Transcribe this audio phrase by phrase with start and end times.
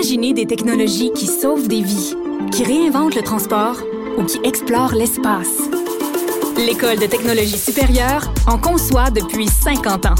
[0.00, 2.14] Imaginez des technologies qui sauvent des vies,
[2.52, 3.76] qui réinventent le transport
[4.16, 5.58] ou qui explorent l'espace.
[6.56, 10.14] L'École de technologie supérieure en conçoit depuis 50 ans.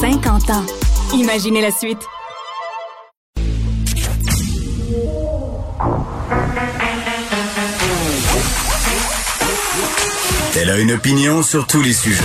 [0.00, 0.64] 50 ans.
[1.12, 1.98] Imaginez la suite.
[10.56, 12.24] Elle a une opinion sur tous les sujets.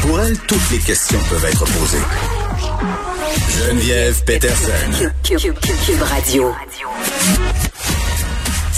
[0.00, 2.35] Pour elle, toutes les questions peuvent être posées.
[3.48, 4.70] Geneviève Peterson.
[5.22, 6.52] Cube Radio.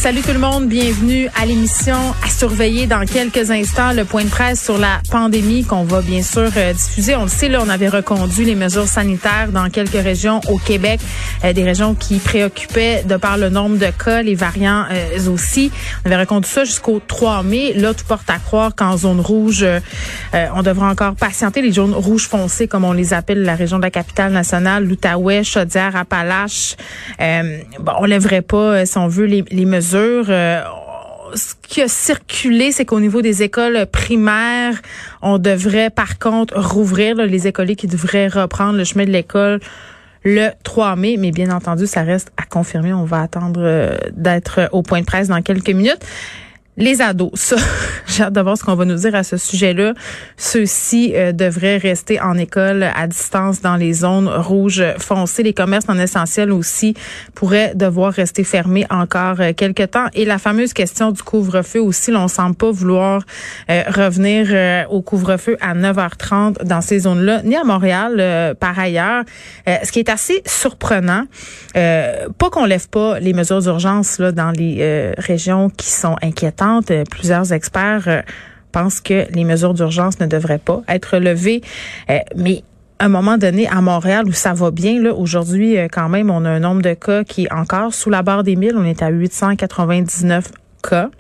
[0.00, 4.28] Salut tout le monde, bienvenue à l'émission à surveiller dans quelques instants le point de
[4.28, 7.16] presse sur la pandémie qu'on va bien sûr euh, diffuser.
[7.16, 11.00] On le sait, là, on avait reconduit les mesures sanitaires dans quelques régions au Québec,
[11.44, 15.72] euh, des régions qui préoccupaient de par le nombre de cas, les variants euh, aussi.
[16.04, 17.72] On avait reconduit ça jusqu'au 3 mai.
[17.72, 19.66] Là, tout porte à croire qu'en zone rouge,
[20.32, 21.60] on devra encore patienter.
[21.60, 25.42] Les zones rouges foncées, comme on les appelle, la région de la capitale nationale, l'Outaouais,
[25.42, 26.76] Chaudière, Appalaches.
[27.18, 30.62] on lèverait pas, si on veut, les mesures euh,
[31.34, 34.80] ce qui a circulé, c'est qu'au niveau des écoles primaires,
[35.22, 39.60] on devrait par contre rouvrir les écoliers qui devraient reprendre le chemin de l'école
[40.24, 42.92] le 3 mai, mais bien entendu, ça reste à confirmer.
[42.92, 46.04] On va attendre euh, d'être au point de presse dans quelques minutes.
[46.80, 47.56] Les ados, ça,
[48.06, 49.94] j'ai hâte de voir ce qu'on va nous dire à ce sujet-là.
[50.36, 55.42] Ceux-ci euh, devraient rester en école à distance dans les zones rouges foncées.
[55.42, 56.94] Les commerces non essentiels aussi
[57.34, 60.06] pourraient devoir rester fermés encore euh, quelques temps.
[60.14, 63.22] Et la fameuse question du couvre-feu aussi, l'on semble pas vouloir
[63.70, 69.24] euh, revenir au couvre-feu à 9h30 dans ces zones-là, ni à Montréal par ailleurs.
[69.66, 71.24] ce qui est assez surprenant,
[71.74, 77.04] pas qu'on lève pas les mesures d'urgence là dans les régions qui sont inquiétantes euh,
[77.10, 78.22] plusieurs experts euh,
[78.72, 81.62] pensent que les mesures d'urgence ne devraient pas être levées.
[82.10, 82.62] Euh, mais
[82.98, 86.44] à un moment donné, à Montréal, où ça va bien, là, aujourd'hui, quand même, on
[86.44, 88.74] a un nombre de cas qui est encore sous la barre des 1000.
[88.76, 90.50] On est à 899
[90.82, 91.10] cas.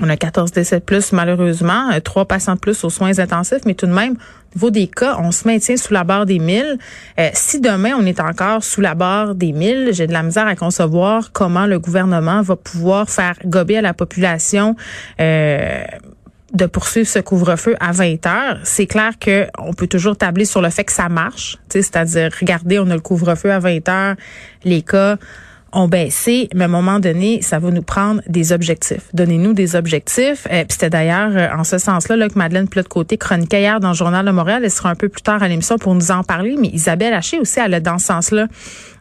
[0.00, 3.74] On a 14 décès de plus, malheureusement, trois patients de plus aux soins intensifs, mais
[3.74, 6.78] tout de même, au niveau des cas, on se maintient sous la barre des 1000.
[7.20, 10.46] Euh, si demain, on est encore sous la barre des 1000, j'ai de la misère
[10.46, 14.76] à concevoir comment le gouvernement va pouvoir faire gober à la population
[15.20, 15.84] euh,
[16.54, 18.58] de poursuivre ce couvre-feu à 20 heures.
[18.64, 22.78] C'est clair que on peut toujours tabler sur le fait que ça marche, c'est-à-dire, regardez,
[22.78, 24.16] on a le couvre-feu à 20 heures,
[24.64, 25.18] les cas
[25.72, 29.08] ont baissé, mais à un moment donné, ça va nous prendre des objectifs.
[29.14, 30.46] Donnez-nous des objectifs.
[30.50, 33.88] Euh, puis c'était d'ailleurs euh, en ce sens-là là, que Madeleine Plot-Côté chroniquait hier dans
[33.88, 34.62] le Journal de Montréal.
[34.64, 37.38] Elle sera un peu plus tard à l'émission pour nous en parler, mais Isabelle Haché
[37.38, 38.46] aussi, elle a dans ce sens-là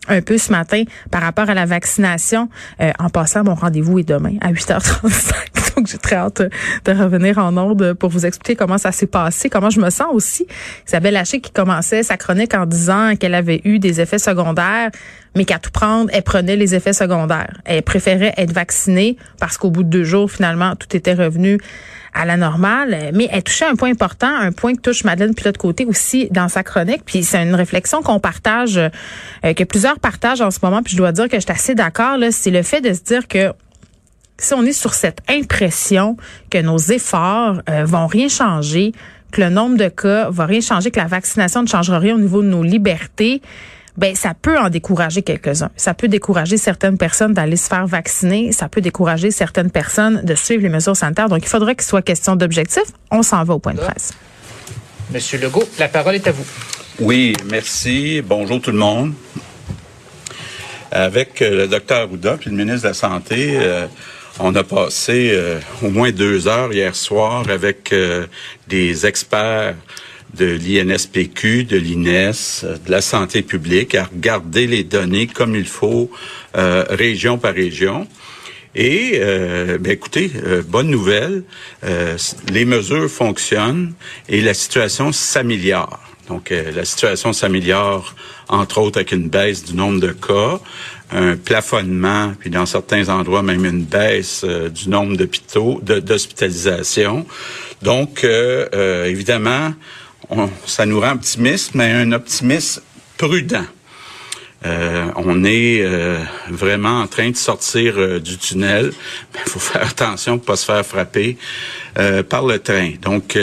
[0.08, 2.50] un peu ce matin par rapport à la vaccination.
[2.80, 5.61] Euh, en passant, mon rendez-vous est demain à 8h35.
[5.76, 6.42] Donc, j'ai très hâte
[6.86, 10.08] de revenir en ordre pour vous expliquer comment ça s'est passé, comment je me sens
[10.12, 10.48] aussi.
[10.88, 14.92] Isabelle Haché qui commençait sa chronique en disant qu'elle avait eu des effets secondaires,
[15.36, 17.62] mais qu'à tout prendre, elle prenait les effets secondaires.
[17.66, 21.58] Elle préférait être vaccinée parce qu'au bout de deux jours, finalement, tout était revenu
[22.14, 23.12] à la normale.
[23.14, 26.28] Mais elle touchait un point important, un point que touche Madeleine puis l'autre côté aussi
[26.31, 27.04] dans sa chronique.
[27.06, 30.84] Puis c'est une réflexion qu'on partage, euh, que plusieurs partagent en ce moment.
[30.84, 32.18] Puis je dois dire que je suis assez d'accord.
[32.31, 33.54] C'est le fait de se dire que
[34.41, 36.18] si on est sur cette impression
[36.50, 38.91] que nos efforts euh, vont rien changer,
[39.31, 42.19] que le nombre de cas va rien changer, que la vaccination ne changera rien au
[42.19, 43.41] niveau de nos libertés,
[43.97, 45.69] ben ça peut en décourager quelques-uns.
[45.75, 50.35] Ça peut décourager certaines personnes d'aller se faire vacciner, ça peut décourager certaines personnes de
[50.35, 51.30] suivre les mesures sanitaires.
[51.30, 52.91] Donc il faudrait qu'il soit question d'objectifs.
[53.12, 54.13] On s'en va au point de presse.
[55.13, 56.46] Monsieur Legault, la parole est à vous.
[57.00, 58.22] Oui, merci.
[58.25, 59.13] Bonjour tout le monde.
[60.91, 63.88] Avec euh, le docteur Arruda puis le ministre de la Santé, euh,
[64.40, 67.94] on a passé euh, au moins deux heures hier soir avec
[68.68, 69.75] des experts
[70.34, 76.09] de l'INSPQ, de l'INES, de la santé publique, à regarder les données comme il faut,
[76.58, 78.08] euh, région par région.
[78.74, 81.44] Et, euh, ben écoutez, euh, bonne nouvelle,
[82.52, 83.94] les mesures fonctionnent
[84.30, 86.00] et la situation s'améliore.
[86.30, 88.16] Donc, la situation s'améliore,
[88.48, 90.62] entre autres, avec une baisse du nombre de cas,
[91.12, 97.25] un plafonnement, puis dans certains endroits même une baisse du nombre d'hôpitaux, d'hospitalisation.
[97.81, 99.74] Donc, évidemment,
[100.66, 102.81] ça nous rend optimistes, mais un optimisme
[103.18, 103.66] prudent.
[104.63, 106.19] Euh, on est euh,
[106.50, 108.92] vraiment en train de sortir euh, du tunnel.
[109.34, 111.38] Il faut faire attention pour pas se faire frapper
[112.30, 112.94] par le train.
[113.02, 113.38] Donc,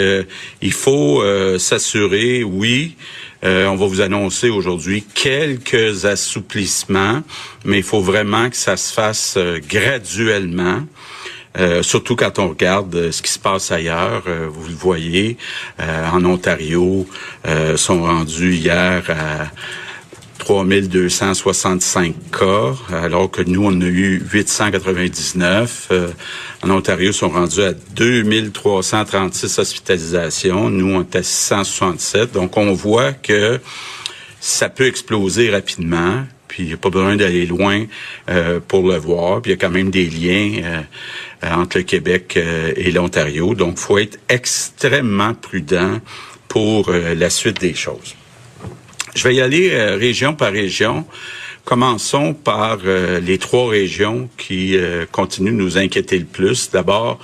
[0.62, 1.22] il faut
[1.58, 2.96] s'assurer, oui,
[3.42, 7.22] on va vous annoncer aujourd'hui quelques assouplissements,
[7.64, 9.38] mais il faut vraiment que ça se fasse
[9.68, 10.82] graduellement.
[11.58, 14.22] Euh, surtout quand on regarde euh, ce qui se passe ailleurs.
[14.28, 15.36] Euh, vous le voyez,
[15.78, 17.06] en Ontario,
[17.76, 19.46] sont rendus hier à
[20.48, 25.88] 3265 cas, alors que nous, on a eu 899.
[25.90, 26.08] Euh,
[26.62, 30.70] en Ontario, sont rendus à 2336 hospitalisations.
[30.70, 32.32] Nous, on est à 667.
[32.32, 33.60] Donc, on voit que
[34.40, 36.24] ça peut exploser rapidement.
[36.48, 37.84] Puis, il n'y a pas besoin d'aller loin
[38.30, 39.42] euh, pour le voir.
[39.42, 40.62] Puis, il y a quand même des liens
[41.44, 43.54] euh, entre le Québec et l'Ontario.
[43.54, 46.00] Donc, faut être extrêmement prudent
[46.48, 48.14] pour la suite des choses.
[49.14, 51.04] Je vais y aller euh, région par région.
[51.64, 56.70] Commençons par euh, les trois régions qui euh, continuent de nous inquiéter le plus.
[56.70, 57.18] D'abord,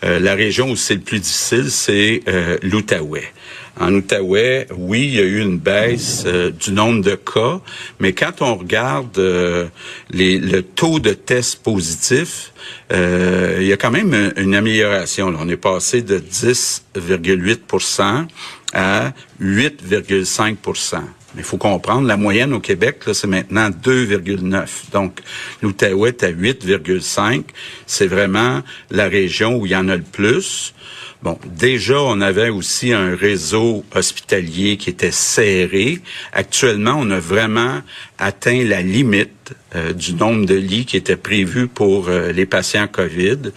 [0.00, 2.22] la région où c'est le plus difficile, c'est
[2.62, 3.32] l'Outaouais.
[3.80, 7.60] En Outaouais, oui, il y a eu une baisse du nombre de cas,
[7.98, 12.52] mais quand on regarde le taux de tests positifs,
[12.92, 15.34] il y a quand même une, amélioration.
[15.36, 18.28] On est passé de 10,8%
[18.74, 24.90] à 8,5 mais il faut comprendre, la moyenne au Québec, c'est maintenant 2,9.
[24.92, 25.20] Donc,
[25.62, 27.44] l'Outaouais est à 8,5.
[27.86, 30.74] C'est vraiment la région où il y en a le plus.
[31.20, 35.98] Bon, déjà, on avait aussi un réseau hospitalier qui était serré.
[36.32, 37.80] Actuellement, on a vraiment
[38.18, 42.86] atteint la limite euh, du nombre de lits qui était prévu pour euh, les patients
[42.86, 43.50] COVID.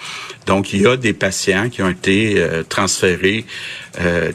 [0.48, 3.46] Donc, il y a des patients qui ont été euh, transférés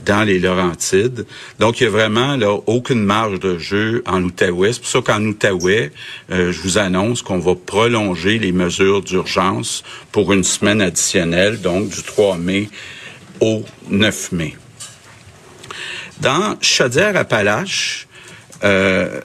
[0.05, 1.25] dans les Laurentides.
[1.59, 4.75] Donc, il y a vraiment là, aucune marge de jeu en Outaouais.
[4.75, 5.93] C'est pour ça qu'en Outaouais,
[6.29, 9.83] je vous annonce qu'on va prolonger les mesures d'urgence
[10.13, 12.69] pour une semaine additionnelle, donc du 3 mai
[13.41, 14.57] au 9 mai.
[16.21, 18.07] Dans Chaudière-Appalaches,
[18.65, 19.21] euh,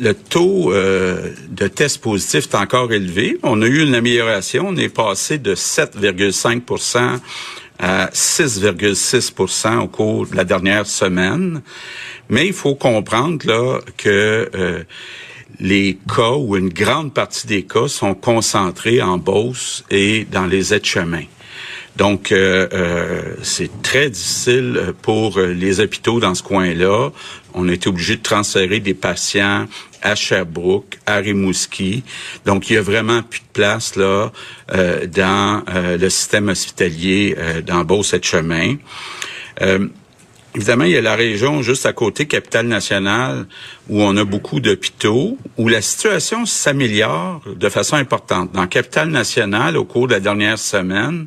[0.00, 3.38] le taux euh, de tests positifs est encore élevé.
[3.42, 4.66] On a eu une amélioration.
[4.68, 7.18] On est passé de 7,5%
[7.78, 11.62] à 6,6% au cours de la dernière semaine.
[12.28, 14.82] Mais il faut comprendre là que euh,
[15.60, 20.74] les cas ou une grande partie des cas sont concentrés en Beauce et dans les
[20.74, 21.24] aides-chemins.
[21.98, 27.10] Donc, euh, euh, c'est très difficile pour les hôpitaux dans ce coin-là.
[27.54, 29.66] On a été obligé de transférer des patients
[30.00, 32.04] à Sherbrooke, à Rimouski.
[32.46, 34.30] Donc, il y a vraiment plus de place là
[34.72, 37.36] euh, dans le système hospitalier
[37.66, 38.76] dans Beauce-et-Chemin.
[40.58, 43.46] Évidemment, il y a la région juste à côté, Capitale-Nationale,
[43.88, 48.50] où on a beaucoup d'hôpitaux, où la situation s'améliore de façon importante.
[48.50, 51.26] Dans Capitale-Nationale, au cours de la dernière semaine,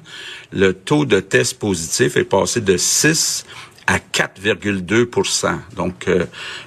[0.51, 3.45] le taux de tests positifs est passé de 6
[3.87, 6.25] à 4,2% Donc, euh,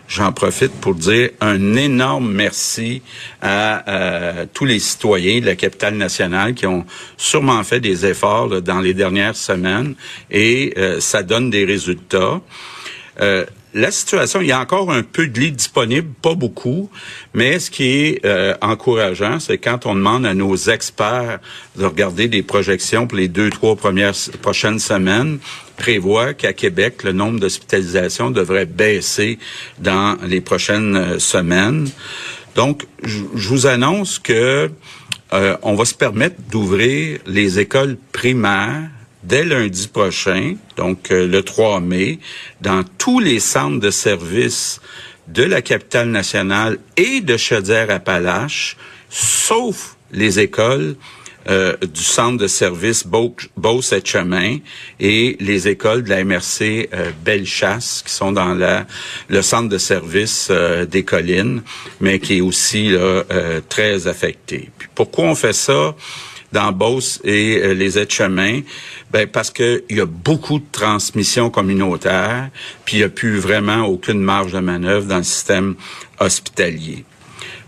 [0.08, 3.02] j'en profite pour dire un énorme merci
[3.40, 6.84] à euh, tous les citoyens de la capitale nationale qui ont
[7.16, 9.94] sûrement fait des efforts dans les dernières semaines
[10.30, 12.40] et euh, ça donne des résultats
[13.74, 16.88] la situation, il y a encore un peu de lits disponibles, pas beaucoup,
[17.34, 21.40] mais ce qui est euh, encourageant, c'est quand on demande à nos experts
[21.76, 25.38] de regarder des projections pour les deux, trois premières prochaines semaines,
[25.76, 29.40] prévoit qu'à Québec, le nombre d'hospitalisations devrait baisser
[29.80, 31.88] dans les prochaines euh, semaines.
[32.54, 34.70] Donc, je vous annonce que
[35.32, 38.88] euh, on va se permettre d'ouvrir les écoles primaires
[39.24, 42.18] dès lundi prochain, donc euh, le 3 mai,
[42.60, 44.80] dans tous les centres de services
[45.28, 48.76] de la capitale nationale et de Chaudière-Appalaches,
[49.08, 50.96] sauf les écoles
[51.48, 54.58] euh, du centre de service Beauce-et-Chemin
[55.00, 58.54] et les écoles de la MRC euh, Bellechasse qui sont dans
[59.28, 60.50] le centre de service
[60.90, 61.62] des collines,
[62.00, 62.94] mais qui est aussi
[63.68, 64.70] très affecté.
[64.78, 65.94] Puis pourquoi on fait ça?
[66.54, 66.72] Dans
[67.24, 68.60] et euh, les aides-chemins,
[69.10, 72.48] ben parce qu'il y a beaucoup de transmission communautaire,
[72.84, 75.74] puis il n'y a plus vraiment aucune marge de manœuvre dans le système
[76.20, 77.04] hospitalier.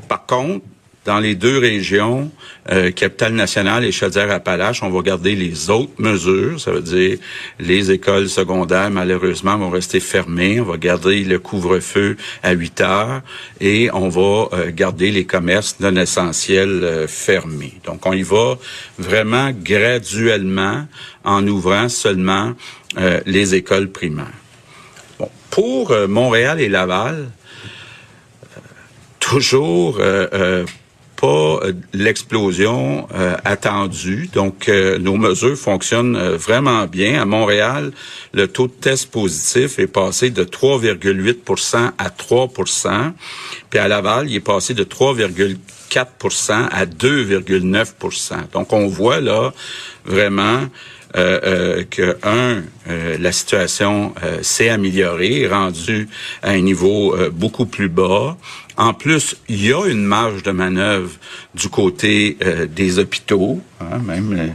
[0.08, 0.64] Par contre,
[1.06, 2.30] dans les deux régions,
[2.70, 6.60] euh, Capitale-Nationale et Chaudière-Appalaches, on va garder les autres mesures.
[6.60, 7.18] Ça veut dire
[7.60, 10.60] les écoles secondaires, malheureusement, vont rester fermées.
[10.60, 13.22] On va garder le couvre-feu à 8 heures
[13.60, 17.74] et on va euh, garder les commerces non essentiels euh, fermés.
[17.84, 18.58] Donc, on y va
[18.98, 20.88] vraiment graduellement
[21.24, 22.52] en ouvrant seulement
[22.98, 24.26] euh, les écoles primaires.
[25.20, 27.28] Bon, pour Montréal et Laval,
[29.20, 30.64] toujours pas euh,
[31.92, 34.28] l'explosion euh, attendue.
[34.32, 37.20] Donc, euh, nos mesures fonctionnent vraiment bien.
[37.20, 37.92] À Montréal,
[38.32, 43.12] le taux de test positif est passé de 3,8% à 3%
[43.70, 49.52] Puis à Laval, il est passé de 3,4% à 2,9% Donc, on voit là
[50.04, 50.60] vraiment
[51.16, 52.62] euh, que un,
[53.18, 56.08] la situation s'est améliorée, rendue
[56.42, 58.36] à un niveau beaucoup plus bas.
[58.76, 61.10] En plus, il y a une marge de manœuvre
[61.54, 63.60] du côté euh, des hôpitaux.
[63.80, 64.54] Hein, même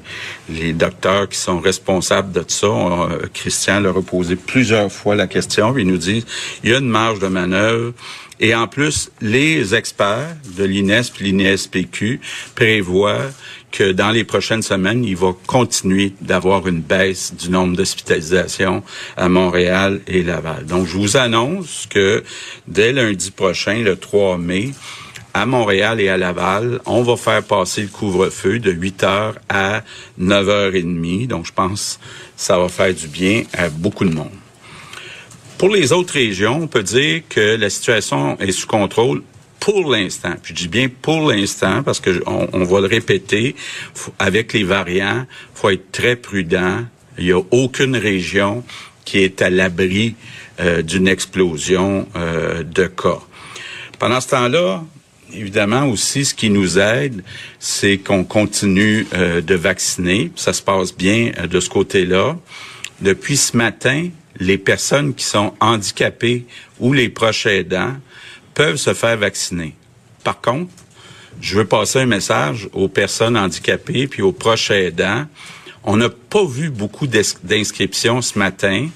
[0.50, 5.28] les, docteurs qui sont responsables de ça, euh, Christian leur a posé plusieurs fois la
[5.28, 5.76] question.
[5.78, 6.24] Il nous dit
[6.64, 7.94] il y a une marge de manœuvre.
[8.40, 12.20] Et en plus, les experts de l'INES l'INESPQ
[12.56, 13.30] prévoient
[13.72, 18.84] que dans les prochaines semaines, il va continuer d'avoir une baisse du nombre d'hospitalisations
[19.18, 20.66] à Montréal et Laval.
[20.66, 22.24] Donc, je vous annonce que
[22.68, 24.72] dès lundi prochain, le 3 mai,
[25.34, 29.84] à Montréal et à Laval, on va faire passer le couvre-feu de 8 heures à
[30.18, 31.28] 9 heures et demie.
[31.28, 34.32] Donc, je pense que ça va faire du bien à beaucoup de monde.
[35.58, 39.22] Pour les autres régions, on peut dire que la situation est sous contrôle
[39.62, 40.34] pour l'instant.
[40.42, 43.56] Puis je dis bien pour l'instant parce que on, va le répéter
[44.20, 46.84] avec les variants, faut être très prudent.
[47.18, 48.64] Il n'y a aucune région
[49.06, 50.16] qui est à l'abri
[50.60, 53.20] euh, d'une explosion euh, de cas.
[54.00, 54.84] Pendant ce temps-là,
[55.32, 57.24] évidemment aussi, ce qui nous aide,
[57.60, 60.32] c'est qu'on continue euh, de vacciner.
[60.36, 62.36] Ça se passe bien de ce côté-là.
[63.00, 66.46] Depuis ce matin, les personnes qui sont handicapées
[66.80, 67.96] ou les proches aidants
[68.54, 69.76] peuvent se faire vacciner.
[70.24, 70.72] Par contre,
[71.40, 75.26] je veux passer un message aux personnes handicapées puis aux proches aidants.
[75.84, 78.90] On n'a pas vu beaucoup d'inscriptions ce matin.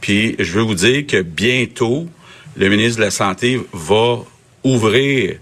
[0.00, 2.08] Puis je veux vous dire que bientôt,
[2.56, 4.18] le ministre de la Santé va
[4.64, 5.36] ouvrir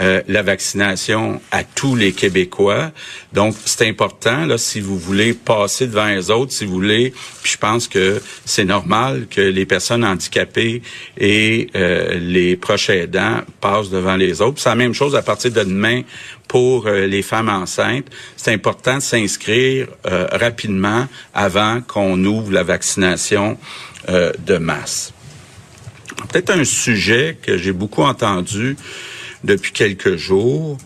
[0.00, 2.92] euh, la vaccination à tous les Québécois.
[3.32, 7.12] Donc, c'est important, là, si vous voulez passer devant les autres, si vous voulez,
[7.42, 10.82] puis je pense que c'est normal que les personnes handicapées
[11.18, 14.60] et euh, les proches aidants passent devant les autres.
[14.60, 16.02] C'est la même chose à partir de demain
[16.46, 18.06] pour euh, les femmes enceintes.
[18.36, 23.58] C'est important de s'inscrire rapidement avant qu'on ouvre la vaccination
[24.08, 25.12] de masse.
[26.32, 28.76] Peut-être un sujet que j'ai beaucoup entendu
[29.44, 30.78] depuis quelques jours.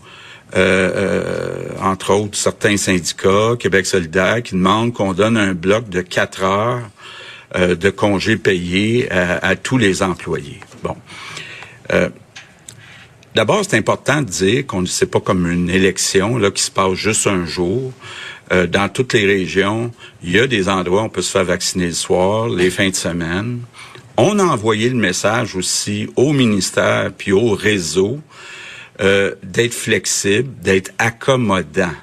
[0.55, 6.01] Euh, euh, entre autres certains syndicats, Québec solidaire, qui demandent qu'on donne un bloc de
[6.01, 6.83] quatre heures
[7.55, 10.59] euh, de congés payés à, tous les employés.
[10.83, 10.95] Bon.
[13.33, 16.69] D'abord, c'est important de dire qu'on ne sait pas comme une élection là qui se
[16.69, 17.91] passe juste un jour.
[18.51, 19.91] dans toutes les régions,
[20.21, 22.89] il y a des endroits où on peut se faire vacciner le soir, les fins
[22.89, 23.61] de semaine.
[24.17, 28.19] On a envoyé le message aussi au ministère puis au réseau
[29.01, 31.95] euh, d'être flexible, d'être accommodant.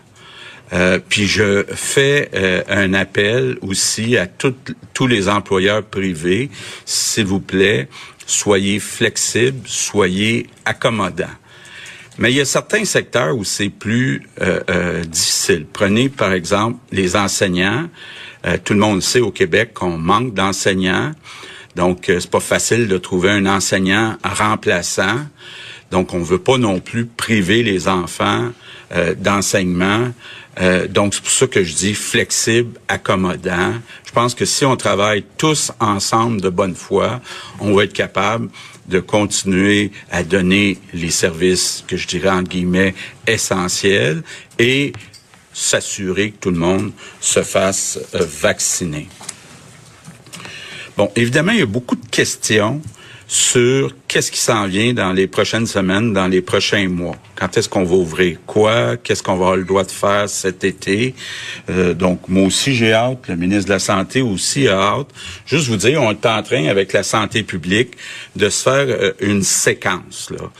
[0.72, 6.50] Euh, puis je fais euh, un appel aussi à tous les employeurs privés,
[6.84, 7.88] s'il vous plaît,
[8.26, 11.26] soyez flexibles, soyez accommodants.
[12.18, 14.28] Mais il y a certains secteurs où c'est plus
[15.06, 15.64] difficile.
[15.72, 17.88] Prenez par exemple les enseignants.
[18.64, 21.12] tout le monde sait au Québec qu'on manque d'enseignants.
[21.76, 25.18] Donc, c'est pas facile de trouver un enseignant remplaçant.
[25.90, 28.50] Donc, on veut pas non plus priver les enfants
[28.92, 30.12] euh, d'enseignement.
[30.60, 33.74] Euh, donc, c'est pour ça que je dis flexible, accommodant.
[34.06, 37.20] Je pense que si on travaille tous ensemble de bonne foi,
[37.60, 38.48] on va être capable
[38.88, 42.94] de continuer à donner les services que je dirais entre guillemets
[43.26, 44.22] essentiels
[44.58, 44.92] et
[45.52, 49.08] s'assurer que tout le monde se fasse euh, vacciner.
[51.00, 52.82] Bon, évidemment, il y a beaucoup de questions
[53.26, 57.16] sur qu'est-ce qui s'en vient dans les prochaines semaines, dans les prochains mois.
[57.36, 58.98] Quand est-ce qu'on va ouvrir quoi?
[58.98, 61.14] Qu'est-ce qu'on va avoir le droit de faire cet été?
[61.70, 63.28] Euh, donc, moi aussi, j'ai hâte.
[63.28, 65.08] Le ministre de la Santé aussi a hâte.
[65.46, 67.92] Juste vous dire, on est en train, avec la santé publique,
[68.36, 70.28] de se faire euh, une séquence.
[70.30, 70.50] Là.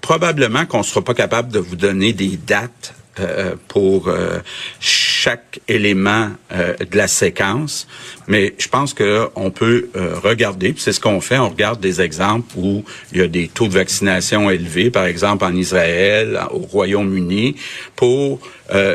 [0.00, 4.38] Probablement qu'on ne sera pas capable de vous donner des dates euh, pour euh,
[4.78, 7.88] chaque élément euh, de la séquence,
[8.28, 9.88] mais je pense que on peut
[10.22, 13.66] regarder, c'est ce qu'on fait, on regarde des exemples où il y a des taux
[13.66, 17.56] de vaccination élevés, par exemple en Israël, au Royaume-Uni,
[17.96, 18.38] pour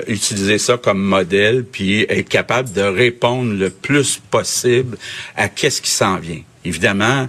[0.08, 4.98] utiliser ça comme modèle, puis être capable de répondre le plus possible
[5.36, 6.42] à qu'est-ce qui s'en vient.
[6.64, 7.28] Évidemment,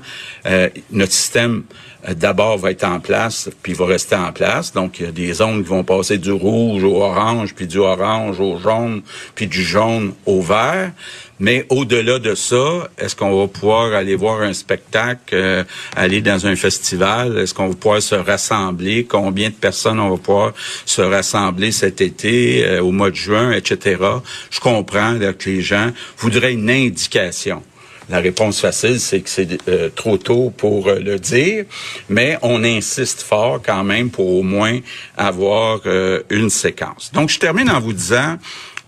[0.93, 4.72] notre système euh, d'abord va être en place, puis va rester en place.
[4.72, 7.78] Donc, il y a des zones qui vont passer du rouge au orange, puis du
[7.78, 9.02] orange au jaune,
[9.34, 10.92] puis du jaune au vert.
[11.38, 16.46] Mais au-delà de ça, est-ce qu'on va pouvoir aller voir un spectacle, euh, aller dans
[16.46, 17.36] un festival?
[17.38, 19.04] Est-ce qu'on va pouvoir se rassembler?
[19.04, 20.52] Combien de personnes on va pouvoir
[20.86, 23.96] se rassembler cet été, euh, au mois de juin, etc.?
[24.50, 27.62] Je comprends que les gens voudraient une indication.
[28.08, 31.64] La réponse facile, c'est que c'est euh, trop tôt pour euh, le dire,
[32.08, 34.78] mais on insiste fort quand même pour au moins
[35.16, 37.10] avoir euh, une séquence.
[37.12, 38.36] Donc, je termine en vous disant,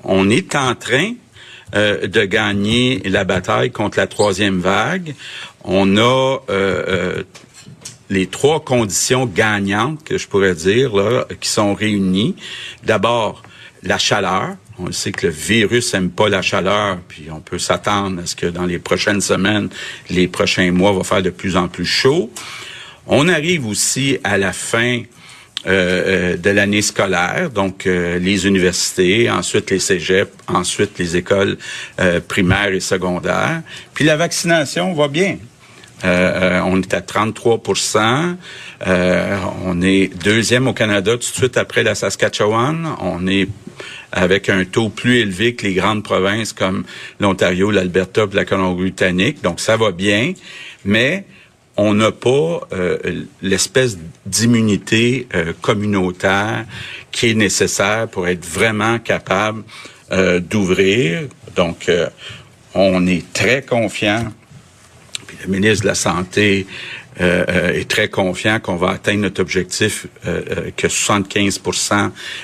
[0.04, 1.14] on est en train
[1.74, 5.14] de gagner la bataille contre la troisième vague.
[5.64, 6.38] On a
[8.08, 10.92] les trois conditions gagnantes que je pourrais dire
[11.42, 12.36] qui sont réunies.
[12.84, 13.42] D'abord,
[13.82, 14.56] la chaleur.
[14.78, 18.36] On sait que le virus aime pas la chaleur, puis on peut s'attendre à ce
[18.36, 19.68] que dans les prochaines semaines,
[20.08, 22.30] les prochains mois, va faire de plus en plus chaud.
[23.06, 25.02] On arrive aussi à la fin
[25.66, 31.58] euh, euh, de l'année scolaire, donc euh, les universités, ensuite les cégeps, ensuite les écoles
[32.28, 33.62] primaires et secondaires.
[33.92, 35.38] Puis la vaccination va bien.
[36.04, 38.36] on est à 33%
[39.64, 42.94] On est deuxième au Canada tout de suite après la Saskatchewan.
[43.00, 43.48] On est
[44.12, 46.84] avec un taux plus élevé que les grandes provinces comme
[47.20, 49.42] l'Ontario, l'Alberta la Colombie-Britannique.
[49.42, 50.32] Donc ça va bien,
[50.84, 51.24] mais
[51.78, 52.98] on n'a pas euh,
[53.40, 56.64] l'espèce d'immunité euh, communautaire
[57.12, 59.62] qui est nécessaire pour être vraiment capable
[60.10, 61.22] euh, d'ouvrir.
[61.54, 61.90] Donc,
[62.74, 64.32] on est très confiant.
[65.26, 66.66] Puis le ministre de la Santé
[67.18, 70.06] est très confiant qu'on va atteindre notre objectif
[70.76, 71.60] que 75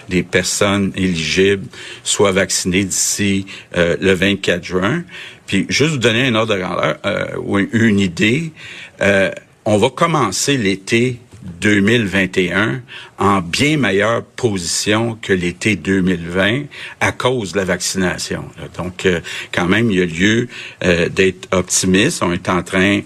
[0.09, 1.67] des personnes éligibles
[2.03, 5.05] soient vaccinées d'ici le 24 juin.
[5.47, 6.99] Puis juste vous donner un ordre de grandeur
[7.43, 8.53] ou une idée,
[9.01, 9.31] euh,
[9.65, 11.19] on va commencer l'été
[11.61, 12.83] 2021
[13.19, 16.65] en bien meilleure position que l'été 2020
[17.01, 18.45] à cause de la vaccination.
[18.77, 19.21] Donc, euh,
[19.53, 20.49] quand même, il y a lieu
[20.85, 22.23] euh, d'être optimiste.
[22.23, 23.01] On est en train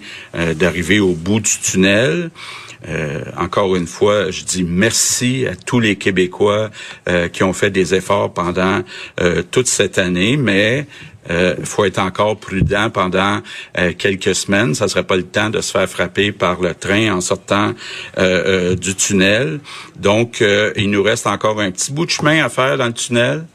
[0.55, 2.31] d'arriver au bout du tunnel.
[3.37, 6.69] Encore une fois, je dis merci à tous les Québécois
[7.33, 8.81] qui ont fait des efforts pendant
[9.51, 10.87] toute cette année, mais
[11.29, 13.41] il euh, faut être encore prudent pendant
[13.77, 14.73] euh, quelques semaines.
[14.73, 17.73] Ça serait pas le temps de se faire frapper par le train en sortant
[18.17, 19.59] euh, du tunnel.
[19.97, 20.43] Donc,
[20.75, 23.45] il nous reste encore un petit bout de chemin à faire dans le tunnel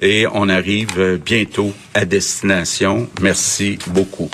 [0.00, 3.08] et on arrive bientôt à destination.
[3.20, 4.30] Merci beaucoup.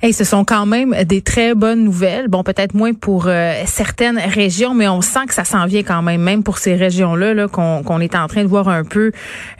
[0.00, 2.28] Hey, ce sont quand même des très bonnes nouvelles.
[2.28, 6.02] Bon, peut-être moins pour euh, certaines régions, mais on sent que ça s'en vient quand
[6.02, 9.10] même, même pour ces régions-là, là, qu'on est en train de voir un peu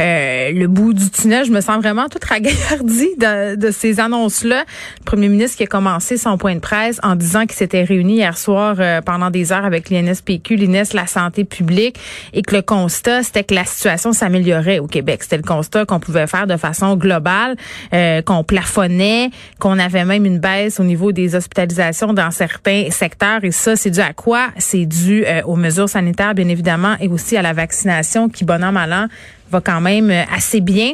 [0.01, 1.45] euh, le bout du tunnel.
[1.45, 4.65] Je me sens vraiment toute ragaillardie de, de ces annonces-là.
[5.01, 8.19] Le premier ministre qui a commencé son point de presse en disant qu'il s'était réuni
[8.19, 11.99] hier soir euh, pendant des heures avec l'INSPQ, l'INES, la santé publique,
[12.33, 15.25] et que le constat, c'était que la situation s'améliorait au Québec.
[15.25, 17.57] C'était le constat qu'on pouvait faire de façon globale,
[17.91, 23.43] qu'on plafonnait, qu'on avait même une baisse au niveau des hospitalisations dans certains secteurs.
[23.43, 24.49] Et ça, c'est dû à quoi?
[24.59, 28.63] C'est dû euh, aux mesures sanitaires, bien évidemment, et aussi à la vaccination qui, bon
[28.63, 29.07] an, mal an,
[29.51, 30.93] va quand même euh, assez bien.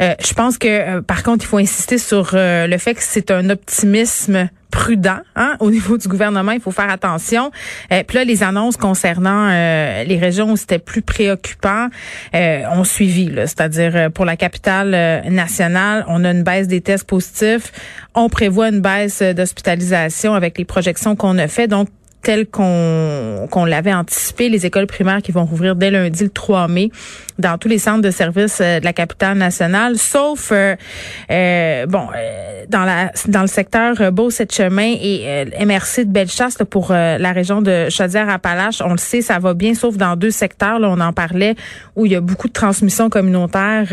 [0.00, 3.50] Euh, je pense que, par contre, il faut insister sur le fait que c'est un
[3.50, 6.50] optimisme prudent hein, au niveau du gouvernement.
[6.50, 7.52] Il faut faire attention.
[7.92, 11.88] Euh, puis là, les annonces concernant euh, les régions où c'était plus préoccupant
[12.34, 13.30] euh, ont suivi.
[13.36, 17.72] C'est-à-dire euh, pour la capitale nationale, on a une baisse des tests positifs.
[18.14, 21.68] On prévoit une baisse d'hospitalisation avec les projections qu'on a fait.
[21.68, 21.88] Donc,
[22.24, 26.66] tel qu'on qu'on l'avait anticipé, les écoles primaires qui vont rouvrir dès lundi le 3
[26.66, 26.90] mai
[27.38, 30.76] dans tous les centres de services euh, de la capitale nationale, sauf euh,
[31.30, 36.56] euh bon euh, dans la dans le secteur beau cette chemin et MRC de Bellechasse
[36.70, 38.80] pour la région de Chaudière-Appalaches.
[38.80, 40.78] On le sait, ça va bien, sauf dans deux secteurs.
[40.78, 41.56] Là, on en parlait
[41.94, 43.88] où il y a beaucoup de transmission communautaire.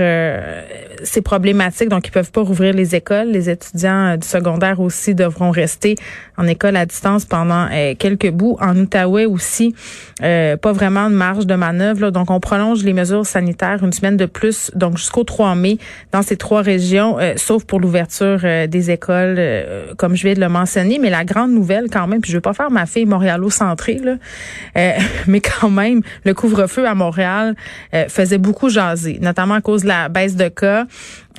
[1.03, 3.27] c'est problématique, donc ils peuvent pas rouvrir les écoles.
[3.27, 5.95] Les étudiants du secondaire aussi devront rester
[6.37, 7.67] en école à distance pendant
[7.99, 8.20] quelques
[8.59, 9.75] En Outaouais aussi,
[10.19, 12.11] pas vraiment de marge de manœuvre.
[12.11, 15.77] Donc on prolonge les mesures sanitaire une semaine de plus, donc jusqu'au 3 mai
[16.11, 20.33] dans ces trois régions, euh, sauf pour l'ouverture euh, des écoles, euh, comme je viens
[20.33, 20.99] de le mentionner.
[20.99, 24.15] Mais la grande nouvelle quand même, puis je veux pas faire ma fille montréalo-centrée, là,
[25.27, 27.55] mais quand même, le couvre-feu à Montréal
[28.07, 30.85] faisait beaucoup jaser, notamment à cause de la baisse de cas.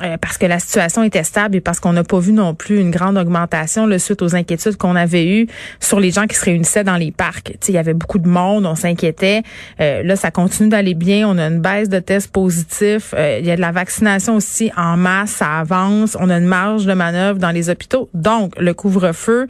[0.01, 2.81] Euh, parce que la situation était stable et parce qu'on n'a pas vu non plus
[2.81, 5.49] une grande augmentation le suite aux inquiétudes qu'on avait eues
[5.81, 7.53] sur les gens qui se réunissaient dans les parcs.
[7.69, 9.43] il y avait beaucoup de monde, on s'inquiétait.
[9.81, 11.29] Euh, là, ça continue d'aller bien.
[11.29, 13.15] On a une baisse de tests positifs.
[13.17, 16.17] Euh, il y a de la vaccination aussi en masse, ça avance.
[16.19, 18.09] On a une marge de manœuvre dans les hôpitaux.
[18.15, 19.47] Donc, le couvre-feu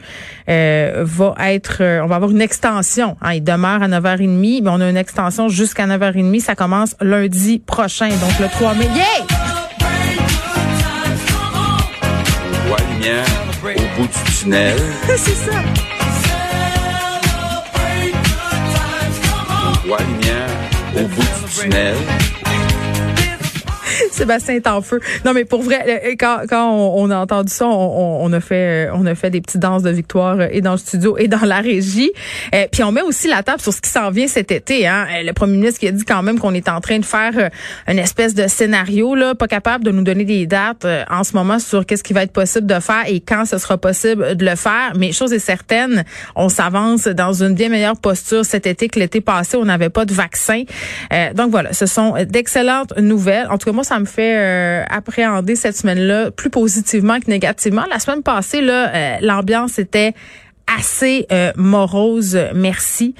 [0.47, 3.15] va être, on va avoir une extension.
[3.21, 6.41] Hein, il demeure à 9h30, mais on a une extension jusqu'à 9h30.
[6.41, 8.87] Ça commence lundi prochain, donc le 3 mai.
[8.93, 9.42] Yeah!
[13.09, 14.77] Au bout du tunnel.
[15.17, 15.51] C'est ça.
[19.65, 20.49] On voit lumière
[20.95, 21.95] au bout du tunnel.
[24.11, 24.99] Sébastien est en feu.
[25.25, 29.05] Non, mais pour vrai, quand, quand on, a entendu ça, on, on, a fait, on
[29.05, 32.11] a fait des petites danses de victoire et dans le studio et dans la régie.
[32.53, 34.87] Euh, puis on met aussi la table sur ce qui s'en vient cet été.
[34.87, 35.05] Hein.
[35.23, 37.49] Le premier ministre qui a dit quand même qu'on est en train de faire euh,
[37.87, 41.33] une espèce de scénario, là, pas capable de nous donner des dates euh, en ce
[41.33, 44.45] moment sur qu'est-ce qui va être possible de faire et quand ce sera possible de
[44.45, 44.93] le faire.
[44.97, 46.03] Mais chose est certaine,
[46.35, 49.57] on s'avance dans une bien meilleure posture cet été que l'été passé.
[49.57, 50.63] On n'avait pas de vaccin.
[51.11, 53.47] Euh, donc voilà, ce sont d'excellentes nouvelles.
[53.49, 57.85] En tout cas, moi, ça me fait euh, appréhender cette semaine-là plus positivement que négativement.
[57.89, 60.13] La semaine passée, là, euh, l'ambiance était
[60.67, 61.27] assez
[61.57, 63.15] morose, merci.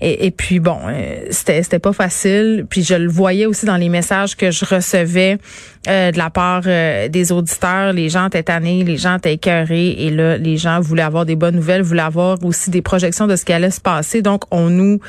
[0.00, 2.66] Et, puis bon, euh, c'était c'était pas facile.
[2.70, 5.38] Puis je le voyais aussi dans les messages que je recevais
[5.88, 7.92] euh, de la part euh, des auditeurs.
[7.92, 9.96] Les gens étaient tannés, les gens étaient écœurés.
[9.98, 13.34] Et là, les gens voulaient avoir des bonnes nouvelles, voulaient avoir aussi des projections de
[13.34, 14.22] ce qui allait se passer.
[14.22, 15.00] Donc, on nous,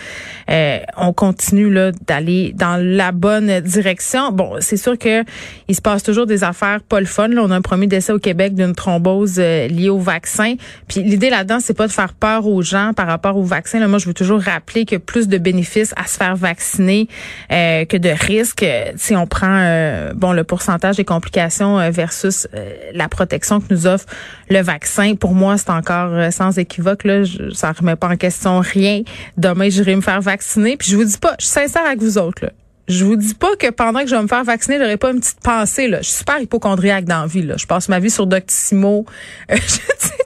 [0.97, 4.32] on continue là d'aller dans la bonne direction.
[4.32, 5.23] Bon, c'est sûr que
[5.67, 7.28] il se passe toujours des affaires pas le fun.
[7.28, 10.56] Là, on a un premier décès au Québec d'une thrombose liée au vaccin.
[10.88, 13.80] Puis l'idée là-dedans, c'est pas de faire peur aux gens par rapport au vaccin.
[13.80, 17.07] Là, moi, je veux toujours rappeler que plus de bénéfices à se faire vacciner
[17.51, 18.65] euh, que de risques.
[18.95, 22.47] Si on prend euh, bon le pourcentage des complications euh, versus
[22.93, 24.05] la protection que nous offre
[24.49, 27.23] le vaccin, pour moi c'est encore sans équivoque là.
[27.23, 29.03] Je, ça remet pas en question rien.
[29.37, 30.77] Demain j'irai me faire vacciner.
[30.77, 32.51] Puis je vous dis pas, je suis sincère avec vous autres là.
[32.89, 35.19] Je vous dis pas que pendant que je vais me faire vacciner, j'aurais pas une
[35.19, 35.88] petite pensée.
[35.88, 35.99] Là.
[36.02, 37.43] Je suis super hypochondriaque dans la vie.
[37.43, 37.54] Là.
[37.56, 39.06] Je passe ma vie sur Doctissimo.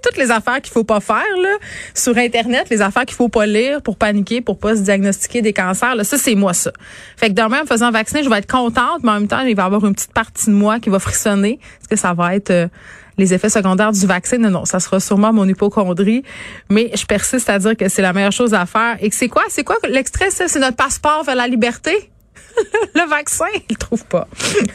[0.01, 1.57] Toutes les affaires qu'il faut pas faire là,
[1.93, 5.51] sur Internet, les affaires qu'il faut pas lire pour paniquer, pour pas se diagnostiquer des
[5.51, 5.93] cancers.
[5.95, 6.05] Là.
[6.05, 6.71] Ça, c'est moi ça.
[7.17, 9.41] Fait que demain, en me faisant vacciner, je vais être contente, mais en même temps,
[9.41, 11.59] il va y avoir une petite partie de moi qui va frissonner.
[11.81, 12.51] Est-ce que ça va être...
[12.51, 12.67] Euh,
[13.15, 14.39] les effets secondaires du vaccin?
[14.39, 16.23] Non, non, ça sera sûrement mon hypochondrie.
[16.71, 18.97] Mais je persiste à dire que c'est la meilleure chose à faire.
[19.01, 19.43] Et que c'est quoi?
[19.49, 20.29] C'est quoi l'extrait?
[20.31, 22.09] C'est notre passeport vers la liberté?
[22.95, 24.27] le vaccin, il trouve pas.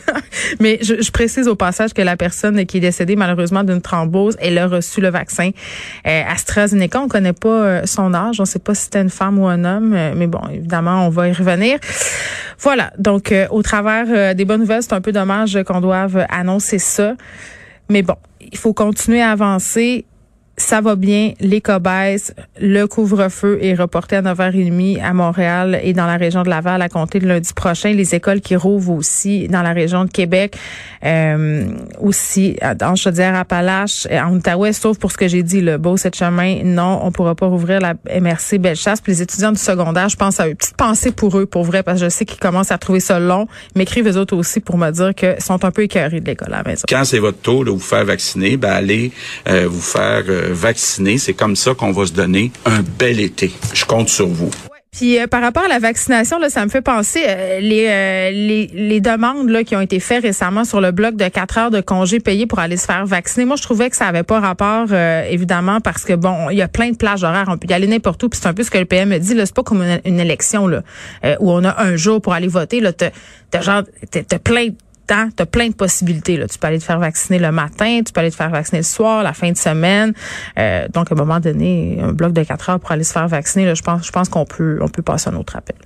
[0.61, 4.59] Mais je, précise au passage que la personne qui est décédée malheureusement d'une thrombose, elle
[4.59, 5.51] a reçu le vaccin
[6.07, 7.01] euh, AstraZeneca.
[7.01, 9.65] On connaît pas euh, son âge, on sait pas si c'était une femme ou un
[9.65, 11.79] homme, euh, mais bon, évidemment, on va y revenir.
[12.59, 12.93] Voilà.
[12.99, 17.15] Donc, au travers des bonnes nouvelles, c'est un peu dommage qu'on doive annoncer ça.
[17.89, 20.05] Mais bon, il faut continuer à avancer
[20.59, 26.07] ça va bien, les baissent, le couvre-feu est reporté à 9h30 à Montréal et dans
[26.07, 27.93] la région de Laval à compter de lundi prochain.
[27.93, 30.57] Les écoles qui rouvrent aussi dans la région de Québec,
[31.05, 31.65] euh,
[32.01, 36.63] aussi en Chaudière-Appalaches, en Outaouais, sauf pour ce que j'ai dit, le beau cette chemin,
[36.65, 39.01] non, on pourra pas rouvrir la MRC Bellechasse.
[39.01, 41.83] Puis les étudiants du secondaire, je pense à une petite pensée pour eux, pour vrai,
[41.83, 43.47] parce que je sais qu'ils commencent à trouver ça long.
[43.77, 46.59] M'écrivent eux autres aussi pour me dire que sont un peu écœurés de l'école à
[46.59, 46.83] la maison.
[46.89, 49.13] Quand c'est votre tour de vous faire vacciner, ben allez
[49.49, 51.19] euh, vous faire euh, vacciner.
[51.19, 53.53] C'est comme ça qu'on va se donner un bel été.
[53.75, 54.51] Je compte sur vous.
[54.91, 58.31] Puis euh, par rapport à la vaccination, là, ça me fait penser euh, les, euh,
[58.31, 61.71] les, les demandes là qui ont été faites récemment sur le bloc de quatre heures
[61.71, 63.45] de congés payés pour aller se faire vacciner.
[63.45, 66.69] Moi, je trouvais que ça avait pas rapport évidemment parce que bon, il y a
[66.69, 68.29] plein de plages horaires, on peut y aller n'importe où.
[68.29, 70.67] Puis c'est un peu ce que le PM me dit c'est pas comme une, élection
[70.67, 70.83] là
[71.39, 72.83] où on a un jour pour aller voter.
[73.51, 74.69] T'as genre t'as plein
[75.09, 76.37] tu as plein de possibilités.
[76.37, 76.47] Là.
[76.47, 78.85] Tu peux aller te faire vacciner le matin, tu peux aller te faire vacciner le
[78.85, 80.13] soir, la fin de semaine.
[80.59, 83.29] Euh, donc, à un moment donné, un bloc de quatre heures pour aller se faire
[83.29, 85.77] vacciner, là, je pense, je pense qu'on peut, on peut passer un autre appel.